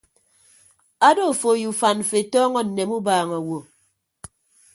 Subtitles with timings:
[1.07, 3.57] Ado afo ye ufan mfo etọọñọ nneme ubaaña awo.